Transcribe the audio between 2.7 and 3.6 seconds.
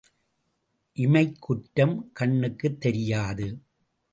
தெரியாது.